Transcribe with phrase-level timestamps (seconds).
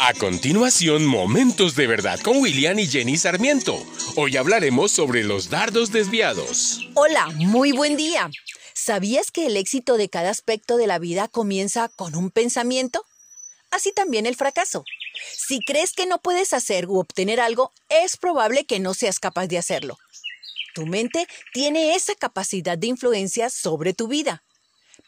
[0.00, 3.84] A continuación, Momentos de Verdad con William y Jenny Sarmiento.
[4.16, 6.88] Hoy hablaremos sobre los dardos desviados.
[6.94, 8.30] Hola, muy buen día.
[8.74, 13.04] ¿Sabías que el éxito de cada aspecto de la vida comienza con un pensamiento?
[13.70, 14.84] Así también el fracaso.
[15.32, 19.46] Si crees que no puedes hacer u obtener algo, es probable que no seas capaz
[19.46, 19.96] de hacerlo.
[20.74, 24.42] Tu mente tiene esa capacidad de influencia sobre tu vida.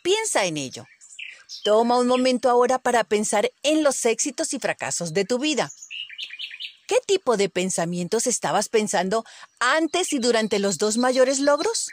[0.02, 0.86] Piensa en ello.
[1.66, 5.72] Toma un momento ahora para pensar en los éxitos y fracasos de tu vida.
[6.86, 9.24] ¿Qué tipo de pensamientos estabas pensando
[9.58, 11.88] antes y durante los dos mayores logros?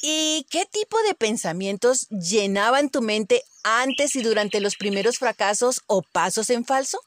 [0.00, 6.00] ¿Y qué tipo de pensamientos llenaban tu mente antes y durante los primeros fracasos o
[6.00, 6.98] pasos en falso?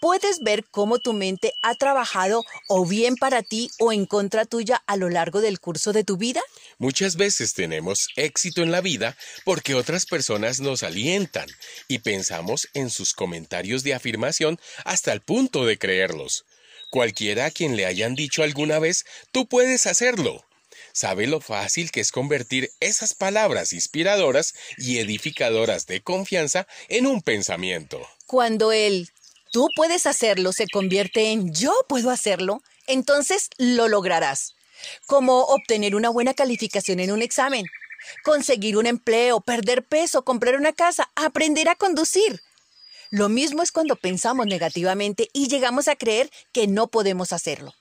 [0.00, 4.82] Puedes ver cómo tu mente ha trabajado o bien para ti o en contra tuya
[4.86, 6.40] a lo largo del curso de tu vida?
[6.78, 11.48] Muchas veces tenemos éxito en la vida porque otras personas nos alientan
[11.86, 16.44] y pensamos en sus comentarios de afirmación hasta el punto de creerlos.
[16.90, 20.44] Cualquiera a quien le hayan dicho alguna vez, tú puedes hacerlo.
[20.92, 27.22] Sabe lo fácil que es convertir esas palabras inspiradoras y edificadoras de confianza en un
[27.22, 28.04] pensamiento.
[28.26, 29.10] Cuando él
[29.50, 34.54] tú puedes hacerlo se convierte en yo puedo hacerlo, entonces lo lograrás.
[35.06, 37.66] Como obtener una buena calificación en un examen,
[38.22, 42.40] conseguir un empleo, perder peso, comprar una casa, aprender a conducir.
[43.10, 47.74] Lo mismo es cuando pensamos negativamente y llegamos a creer que no podemos hacerlo.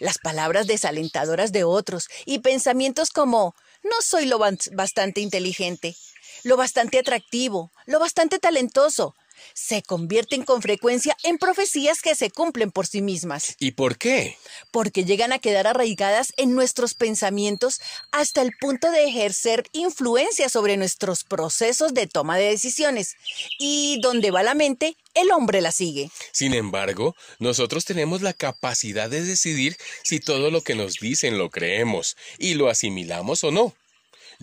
[0.00, 5.96] Las palabras desalentadoras de otros y pensamientos como no soy lo bastante inteligente,
[6.42, 9.14] lo bastante atractivo, lo bastante talentoso,
[9.54, 13.56] se convierten con frecuencia en profecías que se cumplen por sí mismas.
[13.58, 14.36] ¿Y por qué?
[14.70, 20.76] Porque llegan a quedar arraigadas en nuestros pensamientos hasta el punto de ejercer influencia sobre
[20.76, 23.16] nuestros procesos de toma de decisiones.
[23.58, 26.10] Y donde va la mente, el hombre la sigue.
[26.32, 31.50] Sin embargo, nosotros tenemos la capacidad de decidir si todo lo que nos dicen lo
[31.50, 33.74] creemos y lo asimilamos o no.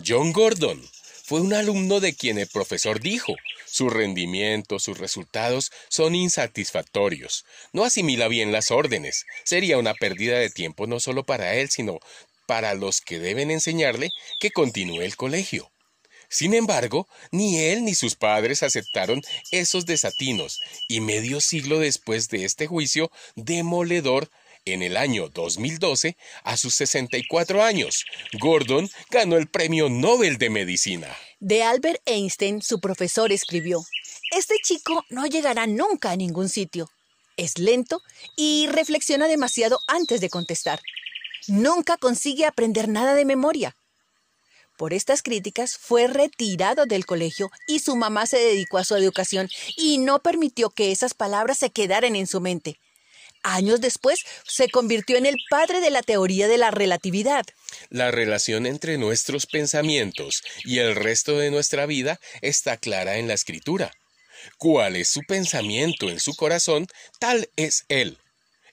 [0.04, 0.82] John Gordon
[1.24, 3.34] fue un alumno de quien el profesor dijo,
[3.76, 7.44] su rendimiento, sus resultados son insatisfactorios.
[7.74, 9.26] No asimila bien las órdenes.
[9.44, 12.00] Sería una pérdida de tiempo no solo para él, sino
[12.46, 15.70] para los que deben enseñarle que continúe el colegio.
[16.30, 19.20] Sin embargo, ni él ni sus padres aceptaron
[19.50, 24.30] esos desatinos, y medio siglo después de este juicio demoledor,
[24.66, 28.04] en el año 2012, a sus 64 años,
[28.38, 31.16] Gordon ganó el Premio Nobel de Medicina.
[31.38, 33.82] De Albert Einstein, su profesor escribió,
[34.32, 36.90] Este chico no llegará nunca a ningún sitio.
[37.36, 38.02] Es lento
[38.36, 40.80] y reflexiona demasiado antes de contestar.
[41.46, 43.76] Nunca consigue aprender nada de memoria.
[44.76, 49.48] Por estas críticas fue retirado del colegio y su mamá se dedicó a su educación
[49.76, 52.78] y no permitió que esas palabras se quedaran en su mente.
[53.48, 57.46] Años después, se convirtió en el padre de la teoría de la relatividad.
[57.90, 63.34] La relación entre nuestros pensamientos y el resto de nuestra vida está clara en la
[63.34, 63.92] escritura.
[64.58, 66.88] ¿Cuál es su pensamiento en su corazón?
[67.20, 68.18] Tal es él.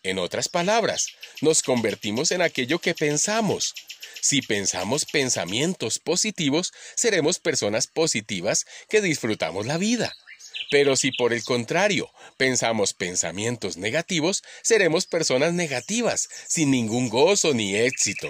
[0.02, 1.06] En otras palabras,
[1.42, 3.76] nos convertimos en aquello que pensamos.
[4.22, 10.12] Si pensamos pensamientos positivos, seremos personas positivas que disfrutamos la vida.
[10.72, 17.76] Pero si por el contrario pensamos pensamientos negativos, seremos personas negativas, sin ningún gozo ni
[17.76, 18.30] éxito.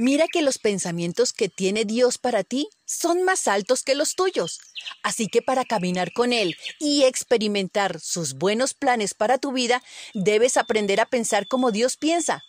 [0.00, 4.60] Mira que los pensamientos que tiene Dios para ti son más altos que los tuyos.
[5.02, 9.82] Así que para caminar con Él y experimentar sus buenos planes para tu vida,
[10.14, 12.44] debes aprender a pensar como Dios piensa.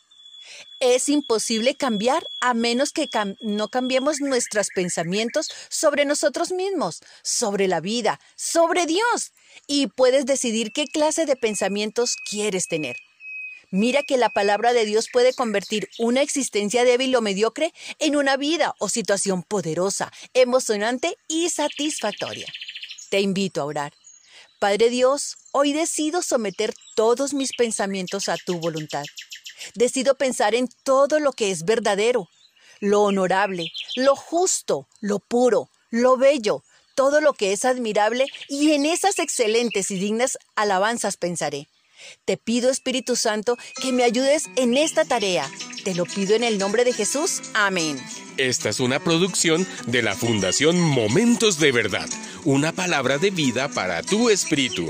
[0.80, 3.10] Es imposible cambiar a menos que
[3.42, 9.34] no cambiemos nuestros pensamientos sobre nosotros mismos, sobre la vida, sobre Dios.
[9.68, 12.96] Y puedes decidir qué clase de pensamientos quieres tener.
[13.72, 18.36] Mira que la palabra de Dios puede convertir una existencia débil o mediocre en una
[18.36, 22.48] vida o situación poderosa, emocionante y satisfactoria.
[23.12, 23.94] Te invito a orar.
[24.60, 29.06] Padre Dios, hoy decido someter todos mis pensamientos a tu voluntad.
[29.76, 32.28] Decido pensar en todo lo que es verdadero,
[32.80, 36.64] lo honorable, lo justo, lo puro, lo bello,
[36.96, 41.68] todo lo que es admirable y en esas excelentes y dignas alabanzas pensaré.
[42.26, 45.50] Te pido, Espíritu Santo, que me ayudes en esta tarea.
[45.84, 47.42] Te lo pido en el nombre de Jesús.
[47.54, 48.00] Amén.
[48.38, 52.08] Esta es una producción de la Fundación Momentos de Verdad,
[52.46, 54.90] una palabra de vida para tu espíritu.